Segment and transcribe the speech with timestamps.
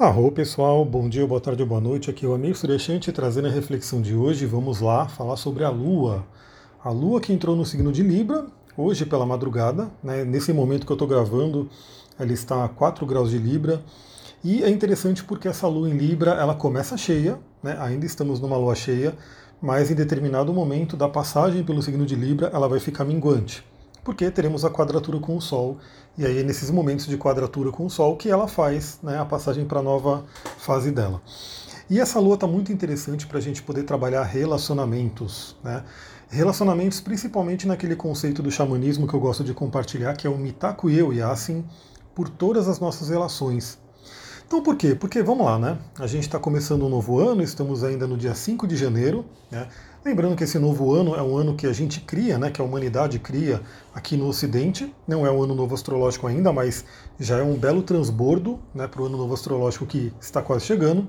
[0.00, 2.08] Arro pessoal, bom dia, boa tarde, boa noite.
[2.08, 4.46] Aqui é o Amir Suryashanti trazendo a reflexão de hoje.
[4.46, 6.24] Vamos lá falar sobre a Lua.
[6.84, 9.90] A Lua que entrou no signo de Libra hoje pela madrugada.
[10.00, 10.24] Né?
[10.24, 11.68] Nesse momento que eu estou gravando,
[12.16, 13.82] ela está a 4 graus de Libra.
[14.44, 17.76] E é interessante porque essa Lua em Libra ela começa cheia, né?
[17.80, 19.16] ainda estamos numa Lua cheia,
[19.60, 23.64] mas em determinado momento da passagem pelo signo de Libra ela vai ficar minguante
[24.08, 25.76] porque teremos a quadratura com o Sol,
[26.16, 29.24] e aí é nesses momentos de quadratura com o Sol que ela faz né, a
[29.26, 30.24] passagem para a nova
[30.56, 31.20] fase dela.
[31.90, 35.56] E essa lua está muito interessante para a gente poder trabalhar relacionamentos.
[35.62, 35.84] Né?
[36.30, 40.88] Relacionamentos principalmente naquele conceito do xamanismo que eu gosto de compartilhar, que é o Mitaku
[40.88, 41.62] Eu e Yasin,
[42.14, 43.78] por todas as nossas relações.
[44.46, 44.94] Então por quê?
[44.94, 45.76] Porque vamos lá, né?
[45.98, 49.68] A gente está começando um novo ano, estamos ainda no dia 5 de janeiro, né?
[50.08, 52.64] Lembrando que esse novo ano é um ano que a gente cria, né, que a
[52.64, 53.60] humanidade cria
[53.94, 54.90] aqui no Ocidente.
[55.06, 56.82] Não é um ano novo astrológico ainda, mas
[57.20, 61.06] já é um belo transbordo né, para o ano novo astrológico que está quase chegando.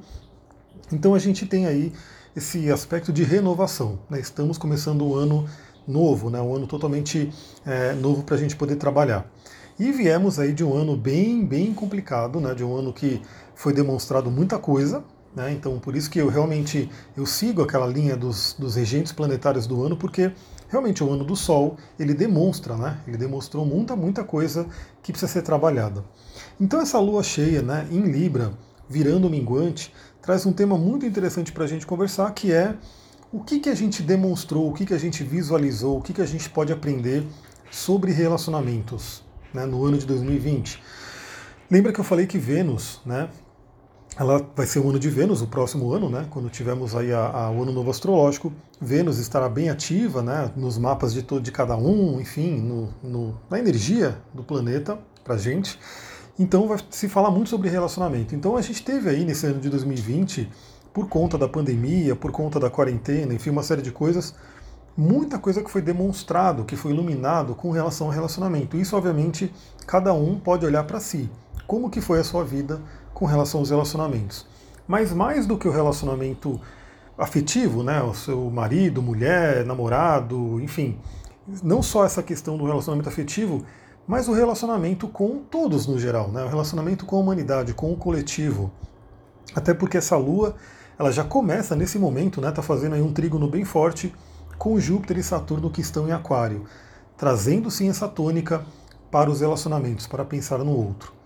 [0.92, 1.94] Então a gente tem aí
[2.36, 4.00] esse aspecto de renovação.
[4.10, 4.20] Né?
[4.20, 5.48] Estamos começando um ano
[5.88, 7.32] novo, né, um ano totalmente
[7.66, 9.32] é, novo para a gente poder trabalhar.
[9.80, 13.22] E viemos aí de um ano bem, bem complicado, né, de um ano que
[13.56, 15.52] foi demonstrado muita coisa, né?
[15.52, 19.84] Então, por isso que eu realmente eu sigo aquela linha dos, dos regentes planetários do
[19.84, 20.32] ano, porque
[20.68, 23.00] realmente o ano do Sol ele demonstra, né?
[23.08, 24.68] ele demonstrou muita, muita coisa
[25.02, 26.04] que precisa ser trabalhada.
[26.60, 28.52] Então, essa lua cheia né, em Libra,
[28.88, 32.76] virando minguante, traz um tema muito interessante para a gente conversar, que é
[33.32, 36.22] o que, que a gente demonstrou, o que, que a gente visualizou, o que, que
[36.22, 37.26] a gente pode aprender
[37.70, 40.82] sobre relacionamentos né, no ano de 2020.
[41.70, 43.30] Lembra que eu falei que Vênus, né,
[44.18, 46.28] ela vai ser o ano de Vênus, o próximo ano, né?
[46.30, 50.52] Quando tivermos aí a, a, o ano novo astrológico, Vênus estará bem ativa, né?
[50.56, 55.38] Nos mapas de todo de cada um, enfim, no, no, na energia do planeta para
[55.38, 55.80] gente.
[56.38, 58.34] Então vai se falar muito sobre relacionamento.
[58.34, 60.50] Então a gente teve aí nesse ano de 2020,
[60.94, 64.34] por conta da pandemia, por conta da quarentena, enfim, uma série de coisas,
[64.98, 68.76] muita coisa que foi demonstrado, que foi iluminado com relação ao relacionamento.
[68.76, 69.54] Isso, obviamente,
[69.86, 71.30] cada um pode olhar para si.
[71.70, 72.82] Como que foi a sua vida
[73.14, 74.44] com relação aos relacionamentos.
[74.88, 76.60] Mas mais do que o relacionamento
[77.16, 80.98] afetivo, né, o seu marido, mulher, namorado, enfim,
[81.62, 83.64] não só essa questão do relacionamento afetivo,
[84.08, 87.96] mas o relacionamento com todos no geral, né, o relacionamento com a humanidade, com o
[87.96, 88.72] coletivo.
[89.54, 90.56] Até porque essa lua,
[90.98, 94.12] ela já começa nesse momento, né, tá fazendo aí um trígono bem forte
[94.58, 96.66] com Júpiter e Saturno que estão em Aquário,
[97.16, 98.66] trazendo sim essa tônica
[99.12, 101.19] para os relacionamentos, para pensar no outro.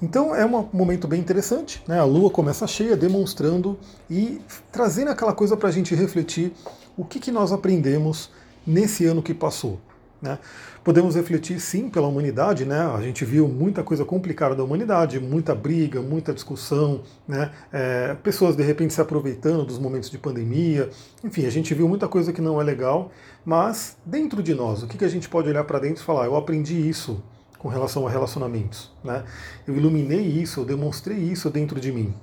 [0.00, 1.98] Então é um momento bem interessante, né?
[1.98, 3.78] A Lua começa cheia, demonstrando
[4.10, 4.40] e
[4.70, 6.52] trazendo aquela coisa para a gente refletir
[6.96, 8.30] o que, que nós aprendemos
[8.66, 9.78] nesse ano que passou.
[10.20, 10.38] Né?
[10.82, 12.80] Podemos refletir sim pela humanidade, né?
[12.80, 17.50] a gente viu muita coisa complicada da humanidade, muita briga, muita discussão, né?
[17.72, 20.88] É, pessoas de repente se aproveitando dos momentos de pandemia,
[21.22, 23.10] enfim, a gente viu muita coisa que não é legal,
[23.44, 26.24] mas dentro de nós, o que, que a gente pode olhar para dentro e falar,
[26.24, 27.22] eu aprendi isso,
[27.58, 28.90] com relação a relacionamentos.
[29.02, 29.24] Né?
[29.66, 32.14] Eu iluminei isso, eu demonstrei isso dentro de mim.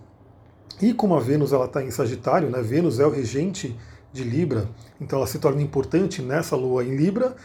[0.82, 2.62] E como a Vênus ela está em Sagitário, né?
[2.62, 3.78] Vênus é o regente
[4.12, 4.68] de Libra,
[5.00, 7.36] então ela se torna importante nessa lua em Libra.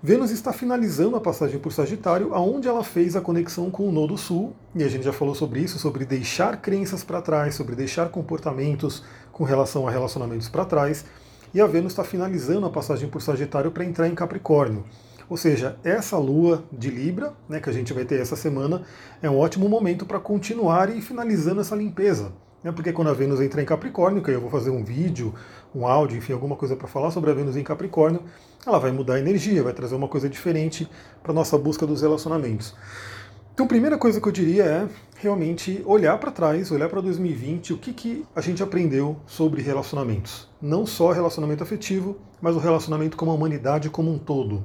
[0.00, 4.16] Vênus está finalizando a passagem por Sagitário, aonde ela fez a conexão com o Nodo
[4.16, 8.08] Sul, e a gente já falou sobre isso, sobre deixar crenças para trás, sobre deixar
[8.10, 11.04] comportamentos com relação a relacionamentos para trás.
[11.52, 14.84] E a Vênus está finalizando a passagem por Sagitário para entrar em Capricórnio.
[15.28, 18.82] Ou seja, essa lua de Libra, né, que a gente vai ter essa semana,
[19.20, 22.32] é um ótimo momento para continuar e finalizando essa limpeza.
[22.64, 25.34] Né, porque quando a Vênus entra em Capricórnio, que eu vou fazer um vídeo,
[25.74, 28.22] um áudio, enfim, alguma coisa para falar sobre a Vênus em Capricórnio,
[28.66, 30.88] ela vai mudar a energia, vai trazer uma coisa diferente
[31.22, 32.74] para nossa busca dos relacionamentos.
[33.52, 37.72] Então, a primeira coisa que eu diria é realmente olhar para trás, olhar para 2020,
[37.72, 40.48] o que, que a gente aprendeu sobre relacionamentos.
[40.62, 44.64] Não só relacionamento afetivo, mas o relacionamento com a humanidade como um todo.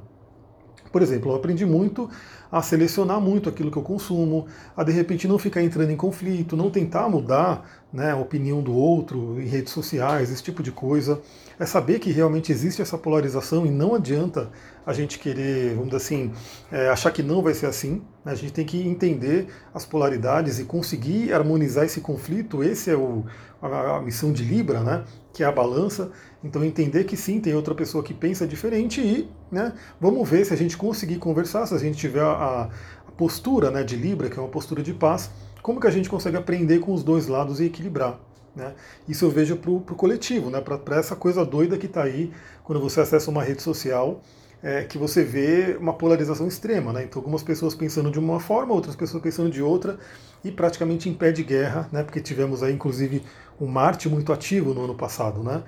[0.94, 2.08] Por exemplo, eu aprendi muito
[2.52, 4.46] a selecionar muito aquilo que eu consumo,
[4.76, 8.72] a de repente não ficar entrando em conflito, não tentar mudar né, a opinião do
[8.72, 11.20] outro em redes sociais, esse tipo de coisa.
[11.58, 14.50] É saber que realmente existe essa polarização e não adianta
[14.84, 16.32] a gente querer, vamos dizer assim,
[16.70, 18.02] é, achar que não vai ser assim.
[18.24, 18.32] Né?
[18.32, 22.62] A gente tem que entender as polaridades e conseguir harmonizar esse conflito.
[22.62, 23.24] Esse é o,
[23.62, 25.04] a, a missão de Libra, né?
[25.32, 26.10] que é a balança.
[26.42, 30.52] Então entender que sim, tem outra pessoa que pensa diferente e né, vamos ver se
[30.52, 32.70] a gente conseguir conversar, se a gente tiver a,
[33.06, 35.30] a postura né, de Libra, que é uma postura de paz,
[35.62, 38.20] como que a gente consegue aprender com os dois lados e equilibrar.
[38.54, 38.72] Né?
[39.08, 40.60] Isso eu vejo para o coletivo, né?
[40.60, 44.20] para essa coisa doida que está aí quando você acessa uma rede social
[44.64, 47.04] é, que você vê uma polarização extrema, né?
[47.04, 49.98] Então algumas pessoas pensando de uma forma, outras pessoas pensando de outra,
[50.42, 52.02] e praticamente em pé de guerra, né?
[52.02, 53.22] Porque tivemos aí inclusive
[53.60, 55.62] um Marte muito ativo no ano passado, né?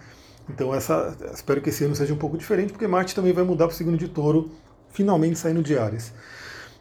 [0.48, 3.66] Então essa, espero que esse ano seja um pouco diferente, porque Marte também vai mudar
[3.66, 4.50] para o signo de Touro,
[4.90, 6.14] finalmente saindo de Ares.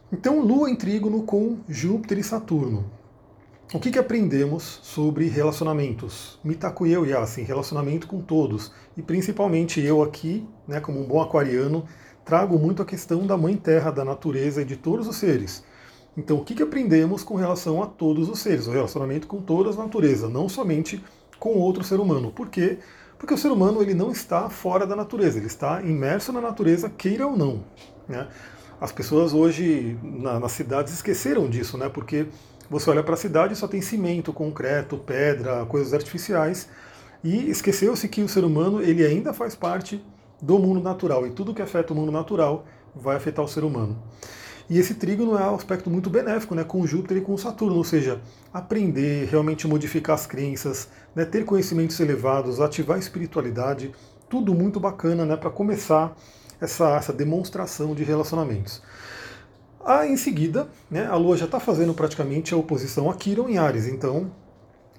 [0.09, 2.89] Então Lua em trígono com Júpiter e Saturno.
[3.73, 6.39] O que, que aprendemos sobre relacionamentos?
[6.43, 8.71] Mitaku eu Yasin, relacionamento com todos.
[8.95, 11.83] E principalmente eu aqui, né, como um bom aquariano,
[12.23, 15.63] trago muito a questão da mãe terra, da natureza e de todos os seres.
[16.15, 18.67] Então, o que, que aprendemos com relação a todos os seres?
[18.67, 21.03] O relacionamento com toda a natureza, não somente
[21.39, 22.31] com outro ser humano.
[22.31, 22.77] Por quê?
[23.17, 26.87] Porque o ser humano ele não está fora da natureza, ele está imerso na natureza,
[26.87, 27.63] queira ou não.
[28.07, 28.27] Né?
[28.79, 31.89] As pessoas hoje na, nas cidades esqueceram disso, né?
[31.89, 32.27] porque
[32.69, 36.67] você olha para a cidade e só tem cimento, concreto, pedra, coisas artificiais,
[37.23, 40.03] e esqueceu-se que o ser humano ele ainda faz parte
[40.41, 42.65] do mundo natural, e tudo que afeta o mundo natural
[42.95, 44.01] vai afetar o ser humano.
[44.69, 47.83] E esse trígono é um aspecto muito benéfico, né, com Júpiter e com Saturno, ou
[47.83, 48.19] seja,
[48.51, 53.93] aprender, realmente modificar as crenças, né, ter conhecimentos elevados, ativar a espiritualidade,
[54.27, 56.15] tudo muito bacana né, para começar
[56.59, 58.81] essa, essa demonstração de relacionamentos.
[59.87, 63.59] Ah, em seguida, né, a Lua já está fazendo praticamente a oposição a Quiron em
[63.59, 64.31] Ares, então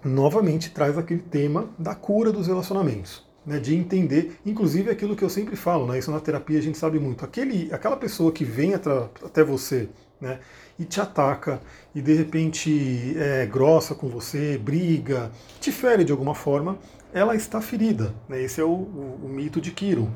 [0.04, 5.28] novamente traz aquele tema da cura dos relacionamentos, né, de entender, inclusive aquilo que eu
[5.28, 8.74] sempre falo, né, isso na terapia a gente sabe muito, aquele, aquela pessoa que vem
[8.74, 9.88] até você
[10.20, 10.38] né,
[10.78, 11.60] e te ataca
[11.92, 16.78] e de repente é grossa com você, briga, te fere de alguma forma,
[17.12, 18.14] ela está ferida.
[18.28, 20.10] Né, esse é o, o, o mito de Quiron.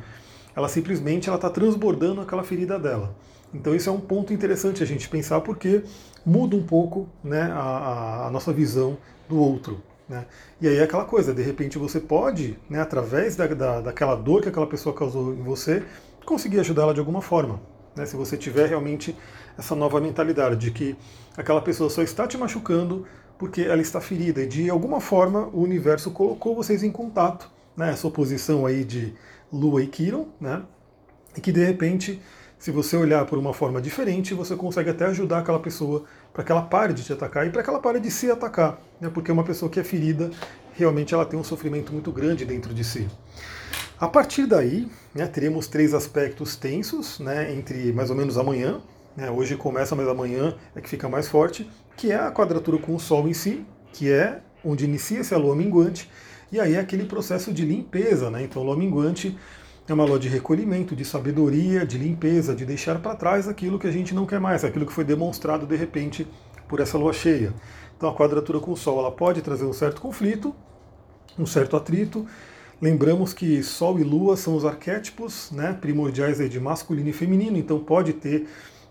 [0.54, 3.14] Ela simplesmente ela está transbordando aquela ferida dela.
[3.52, 5.82] Então isso é um ponto interessante a gente pensar porque
[6.24, 8.96] muda um pouco né, a, a nossa visão
[9.28, 9.82] do outro.
[10.08, 10.24] Né?
[10.60, 14.42] E aí é aquela coisa, de repente você pode, né, através da, da, daquela dor
[14.42, 15.84] que aquela pessoa causou em você,
[16.24, 17.60] conseguir ajudá-la de alguma forma.
[17.94, 18.06] Né?
[18.06, 19.16] Se você tiver realmente
[19.58, 20.96] essa nova mentalidade de que
[21.36, 23.06] aquela pessoa só está te machucando
[23.38, 27.90] porque ela está ferida e de alguma forma o universo colocou vocês em contato, né?
[27.90, 29.14] essa oposição aí de
[29.52, 30.62] Lua e Quiron, né?
[31.36, 32.20] e que de repente
[32.60, 36.52] se você olhar por uma forma diferente, você consegue até ajudar aquela pessoa para que
[36.52, 39.10] ela pare de te atacar e para que ela pare de se atacar, né?
[39.12, 40.30] porque uma pessoa que é ferida,
[40.74, 43.08] realmente ela tem um sofrimento muito grande dentro de si.
[43.98, 48.80] A partir daí, né, teremos três aspectos tensos, né, entre mais ou menos amanhã,
[49.16, 52.94] né, hoje começa, mas amanhã é que fica mais forte, que é a quadratura com
[52.94, 56.10] o Sol em si, que é onde inicia-se a lua minguante,
[56.52, 58.42] e aí é aquele processo de limpeza, né?
[58.42, 59.36] Então, lua minguante
[59.88, 63.86] é uma lua de recolhimento, de sabedoria, de limpeza, de deixar para trás aquilo que
[63.86, 66.26] a gente não quer mais, aquilo que foi demonstrado de repente
[66.68, 67.52] por essa lua cheia.
[67.96, 70.54] Então a quadratura com o Sol ela pode trazer um certo conflito,
[71.38, 72.26] um certo atrito.
[72.80, 77.78] Lembramos que Sol e Lua são os arquétipos né, primordiais de masculino e feminino, então
[77.78, 78.46] pode ter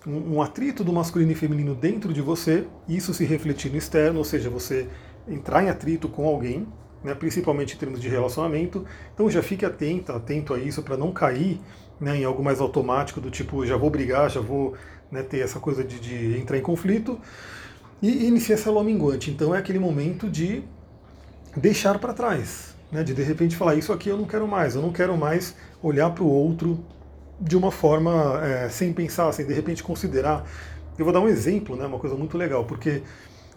[0.06, 4.26] um atrito do masculino e feminino dentro de você, isso se refletir no externo, ou
[4.26, 4.88] seja, você
[5.28, 6.68] entrar em atrito com alguém,
[7.04, 8.86] né, principalmente em termos de relacionamento.
[9.14, 11.60] Então já fique atento, atento a isso para não cair
[12.00, 14.76] né, em algo mais automático do tipo já vou brigar, já vou
[15.12, 17.20] né, ter essa coisa de, de, entrar em conflito.
[18.02, 19.30] E inicia essa lua minguante.
[19.30, 20.64] Então é aquele momento de
[21.56, 24.82] deixar para trás, né, de de repente falar isso aqui eu não quero mais, eu
[24.82, 26.84] não quero mais olhar para o outro
[27.40, 30.46] de uma forma é, sem pensar, sem de repente considerar.
[30.98, 33.02] Eu vou dar um exemplo, né, uma coisa muito legal, porque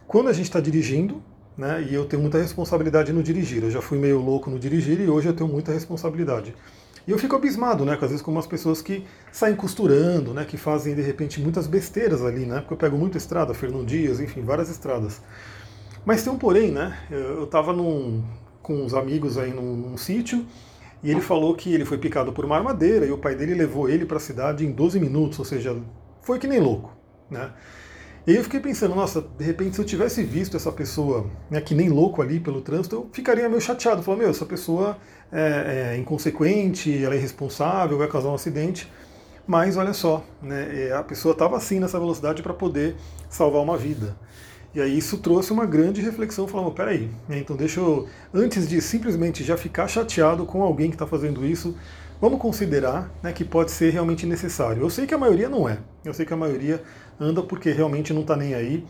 [0.06, 1.22] quando a gente está dirigindo,
[1.56, 1.86] né?
[1.88, 3.62] E eu tenho muita responsabilidade no dirigir.
[3.62, 6.54] Eu já fui meio louco no dirigir e hoje eu tenho muita responsabilidade.
[7.06, 10.56] E eu fico abismado, né, às vezes com umas pessoas que saem costurando, né, que
[10.56, 14.42] fazem de repente muitas besteiras ali, né, porque eu pego muita estrada, Fernão Dias, enfim,
[14.42, 15.20] várias estradas.
[16.04, 20.46] Mas tem um porém, né, eu estava com uns amigos aí num, num sítio
[21.02, 23.88] e ele falou que ele foi picado por uma armadeira e o pai dele levou
[23.88, 25.76] ele para a cidade em 12 minutos, ou seja,
[26.20, 26.96] foi que nem louco,
[27.28, 27.50] né.
[28.24, 31.60] E aí eu fiquei pensando, nossa, de repente se eu tivesse visto essa pessoa, né,
[31.60, 34.00] que nem louco ali pelo trânsito, eu ficaria meio chateado.
[34.00, 34.96] Falar, meu, essa pessoa
[35.32, 38.88] é, é inconsequente, ela é irresponsável, vai causar um acidente.
[39.44, 42.94] Mas olha só, né, é, a pessoa estava assim nessa velocidade para poder
[43.28, 44.16] salvar uma vida.
[44.72, 48.80] E aí isso trouxe uma grande reflexão, falando, peraí, né, então deixa eu, antes de
[48.80, 51.76] simplesmente já ficar chateado com alguém que está fazendo isso,
[52.22, 54.80] vamos considerar né, que pode ser realmente necessário.
[54.80, 56.80] Eu sei que a maioria não é, eu sei que a maioria
[57.18, 58.86] anda porque realmente não está nem aí,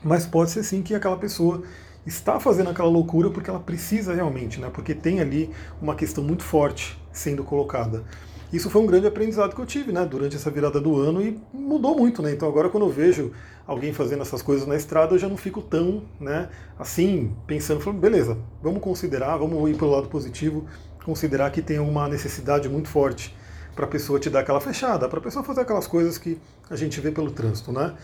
[0.00, 1.64] mas pode ser sim que aquela pessoa
[2.06, 4.70] está fazendo aquela loucura porque ela precisa realmente, né?
[4.72, 5.50] Porque tem ali
[5.80, 8.04] uma questão muito forte sendo colocada.
[8.52, 11.40] Isso foi um grande aprendizado que eu tive, né, durante essa virada do ano e
[11.54, 12.32] mudou muito, né?
[12.32, 13.32] Então agora quando eu vejo
[13.66, 18.00] alguém fazendo essas coisas na estrada, eu já não fico tão, né, assim, pensando, falando,
[18.00, 20.66] beleza, vamos considerar, vamos ir pelo lado positivo,
[21.04, 23.34] considerar que tem uma necessidade muito forte
[23.74, 26.38] para a pessoa te dar aquela fechada, para a pessoa fazer aquelas coisas que
[26.70, 27.94] a gente vê pelo trânsito, né?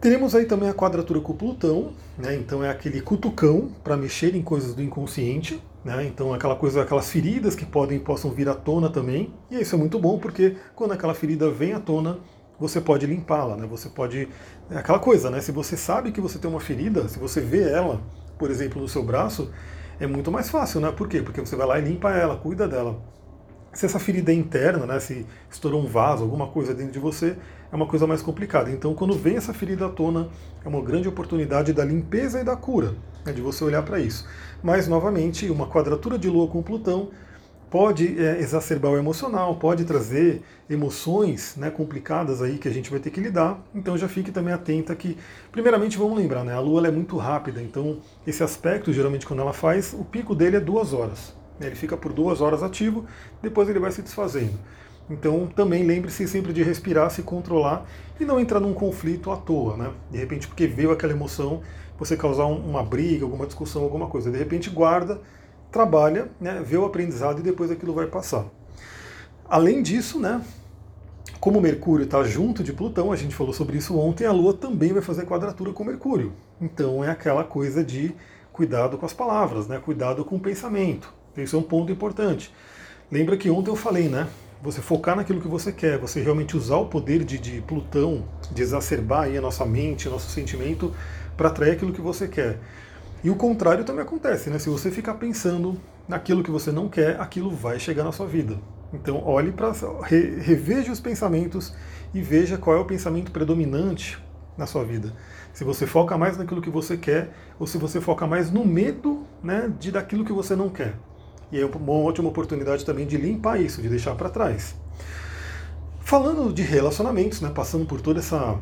[0.00, 2.34] Teremos aí também a quadratura com Plutão, né?
[2.36, 6.04] Então é aquele cutucão para mexer em coisas do inconsciente, né?
[6.04, 9.32] Então aquela coisa, aquelas feridas que podem possam vir à tona também.
[9.50, 12.18] E isso é muito bom porque quando aquela ferida vem à tona,
[12.60, 13.66] você pode limpá-la, né?
[13.66, 14.28] Você pode
[14.70, 15.40] é aquela coisa, né?
[15.40, 18.00] Se você sabe que você tem uma ferida, se você vê ela,
[18.38, 19.50] por exemplo, no seu braço,
[19.98, 20.92] é muito mais fácil, né?
[20.92, 21.22] Por quê?
[21.22, 23.00] Porque você vai lá e limpa ela, cuida dela.
[23.72, 24.98] Se essa ferida é interna, né?
[25.00, 27.36] Se estourou um vaso, alguma coisa dentro de você,
[27.70, 28.70] é uma coisa mais complicada.
[28.70, 30.28] Então, quando vem essa ferida à tona,
[30.64, 34.26] é uma grande oportunidade da limpeza e da cura, né, de você olhar para isso.
[34.62, 37.10] Mas, novamente, uma quadratura de Lua com Plutão
[37.76, 42.98] pode é, exacerbar o emocional, pode trazer emoções né, complicadas aí que a gente vai
[42.98, 43.62] ter que lidar.
[43.74, 45.14] Então já fique também atenta que,
[45.52, 49.52] primeiramente, vamos lembrar, né, a Lua é muito rápida, então esse aspecto, geralmente, quando ela
[49.52, 51.34] faz, o pico dele é duas horas.
[51.60, 53.04] Ele fica por duas horas ativo,
[53.42, 54.58] depois ele vai se desfazendo.
[55.10, 57.84] Então também lembre-se sempre de respirar, se controlar
[58.18, 59.92] e não entrar num conflito à toa, né?
[60.10, 61.60] De repente, porque veio aquela emoção,
[61.98, 64.30] você causar uma briga, alguma discussão, alguma coisa.
[64.30, 65.20] De repente, guarda,
[65.76, 68.46] trabalha, né, vê o aprendizado e depois aquilo vai passar.
[69.46, 70.40] Além disso, né,
[71.38, 74.94] como Mercúrio está junto de Plutão, a gente falou sobre isso ontem, a Lua também
[74.94, 76.32] vai fazer quadratura com Mercúrio.
[76.58, 78.14] Então é aquela coisa de
[78.54, 81.12] cuidado com as palavras, né, cuidado com o pensamento.
[81.36, 82.50] Isso é um ponto importante.
[83.12, 84.26] Lembra que ontem eu falei, né?
[84.62, 88.62] você focar naquilo que você quer, você realmente usar o poder de, de Plutão, de
[88.62, 90.92] exacerbar aí a nossa mente, o nosso sentimento,
[91.36, 92.58] para atrair aquilo que você quer.
[93.24, 94.58] E o contrário também acontece, né?
[94.58, 98.58] Se você ficar pensando naquilo que você não quer, aquilo vai chegar na sua vida.
[98.92, 101.74] Então olhe para re, reveja os pensamentos
[102.14, 104.18] e veja qual é o pensamento predominante
[104.56, 105.12] na sua vida.
[105.52, 109.24] Se você foca mais naquilo que você quer ou se você foca mais no medo,
[109.42, 110.94] né, de daquilo que você não quer.
[111.50, 114.74] E é uma ótima oportunidade também de limpar isso, de deixar para trás.
[116.00, 118.58] Falando de relacionamentos, né, passando por toda essa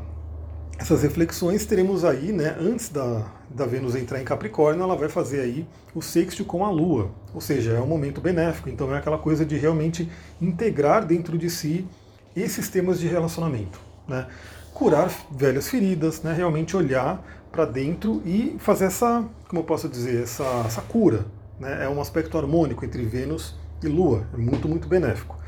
[0.84, 5.40] essas reflexões teremos aí, né, antes da, da Vênus entrar em Capricórnio, ela vai fazer
[5.40, 9.16] aí o sexto com a Lua, ou seja, é um momento benéfico, então é aquela
[9.16, 10.10] coisa de realmente
[10.42, 11.86] integrar dentro de si
[12.36, 14.26] esses temas de relacionamento, né,
[14.74, 20.24] curar velhas feridas, né, realmente olhar para dentro e fazer essa, como eu posso dizer,
[20.24, 21.24] essa, essa cura,
[21.58, 21.84] né?
[21.84, 25.38] É um aspecto harmônico entre Vênus e Lua, é muito, muito benéfico.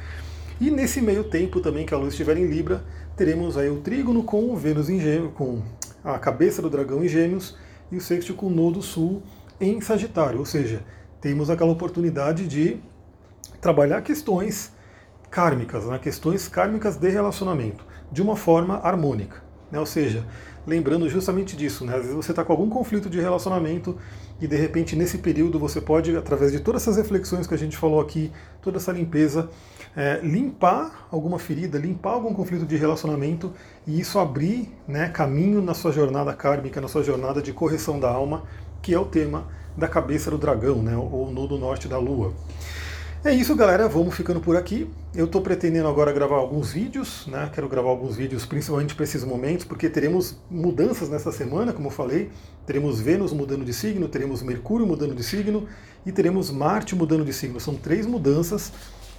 [0.59, 2.83] E nesse meio tempo também que a Lua estiver em Libra,
[3.15, 5.63] teremos aí o trígono com o Vênus em Gêmeos, com
[6.03, 7.57] a cabeça do dragão em Gêmeos
[7.93, 9.23] e o sexto com o Nodo Sul
[9.61, 10.83] em Sagitário, ou seja,
[11.21, 12.79] temos aquela oportunidade de
[13.61, 14.73] trabalhar questões
[15.31, 15.99] kármicas, né?
[15.99, 19.43] questões kármicas de relacionamento, de uma forma harmônica.
[19.71, 19.79] Né?
[19.79, 20.25] Ou seja,
[20.67, 21.95] lembrando justamente disso, né?
[21.97, 23.99] às vezes você está com algum conflito de relacionamento
[24.41, 27.77] e de repente nesse período você pode, através de todas essas reflexões que a gente
[27.77, 29.49] falou aqui, toda essa limpeza,
[29.97, 33.53] é, limpar alguma ferida, limpar algum conflito de relacionamento
[33.87, 38.11] e isso abrir né, caminho na sua jornada kármica, na sua jornada de correção da
[38.11, 38.45] alma,
[38.83, 42.33] que é o tema da cabeça do dragão, né, ou no do norte da lua.
[43.27, 43.89] É isso, galera.
[43.89, 44.89] Vamos ficando por aqui.
[45.13, 47.51] Eu estou pretendendo agora gravar alguns vídeos, né?
[47.53, 51.91] Quero gravar alguns vídeos principalmente para esses momentos, porque teremos mudanças nessa semana, como eu
[51.91, 52.31] falei.
[52.65, 55.67] Teremos Vênus mudando de signo, teremos Mercúrio mudando de signo
[56.07, 57.59] e teremos Marte mudando de signo.
[57.59, 58.73] São três mudanças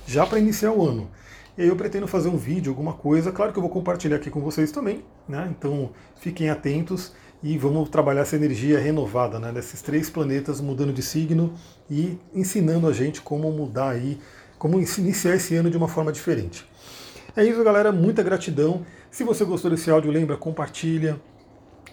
[0.06, 1.10] já para iniciar o ano.
[1.58, 3.34] E aí eu pretendo fazer um vídeo, alguma coisa.
[3.34, 5.50] Claro que eu vou compartilhar aqui com vocês também, né?
[5.52, 7.12] Então fiquem atentos
[7.44, 11.54] e vamos trabalhar essa energia renovada, né, desses três planetas mudando de signo
[11.90, 14.18] e ensinando a gente como mudar aí,
[14.58, 16.68] como iniciar esse ano de uma forma diferente.
[17.36, 17.92] É isso, galera.
[17.92, 18.84] Muita gratidão.
[19.12, 21.22] Se você gostou desse áudio, lembra, compartilha,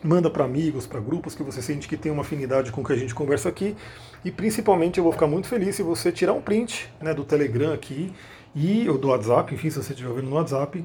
[0.02, 2.94] manda para amigos, para grupos que você sente que tem uma afinidade com o que
[2.94, 3.76] a gente conversa aqui.
[4.24, 7.74] E principalmente eu vou ficar muito feliz se você tirar um print né, do Telegram
[7.74, 8.10] aqui
[8.54, 10.82] e ou do WhatsApp, enfim, se você estiver vendo no WhatsApp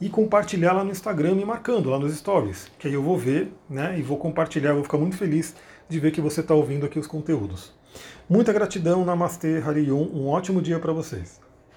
[0.00, 3.52] e compartilhar lá no Instagram me marcando lá nos stories, que aí eu vou ver,
[3.68, 5.54] né, e vou compartilhar, vou ficar muito feliz
[5.88, 7.72] de ver que você está ouvindo aqui os conteúdos.
[8.28, 11.40] Muita gratidão, Namastê, Harion, um ótimo dia para vocês.